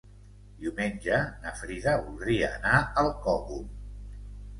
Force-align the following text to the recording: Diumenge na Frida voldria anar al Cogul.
Diumenge 0.61 1.19
na 1.43 1.53
Frida 1.59 1.93
voldria 2.05 2.49
anar 2.61 2.79
al 3.03 3.11
Cogul. 3.27 3.61